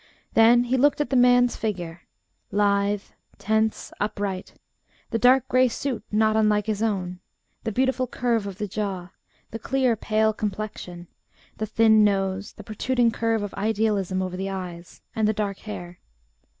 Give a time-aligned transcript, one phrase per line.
[0.33, 2.01] Then he looked at the man's figure,
[2.49, 3.03] lithe,
[3.37, 4.55] tense, upright;
[5.11, 7.19] the dark grey suit not unlike his own,
[7.65, 9.09] the beautiful curve of the jaw,
[9.51, 11.05] the clear pale complexion,
[11.57, 15.99] the thin nose, the protruding curve of idealism over the eyes, and the dark hair.